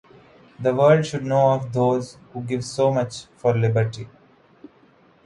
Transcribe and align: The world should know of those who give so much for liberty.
The 0.59 0.73
world 0.73 1.05
should 1.05 1.25
know 1.25 1.51
of 1.51 1.73
those 1.73 2.17
who 2.33 2.41
give 2.41 2.65
so 2.65 2.91
much 2.91 3.25
for 3.37 3.53
liberty. 3.55 4.09